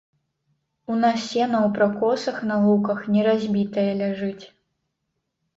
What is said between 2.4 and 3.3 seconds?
на луках не